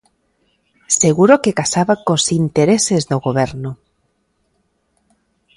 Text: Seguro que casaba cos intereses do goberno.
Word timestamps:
Seguro 0.99 1.35
que 1.43 1.57
casaba 1.59 1.95
cos 2.05 2.23
intereses 2.41 3.01
do 3.09 3.17
goberno. 3.25 3.71